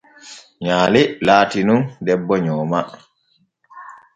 [0.63, 2.79] Nyaale latii nun debbo nyooma.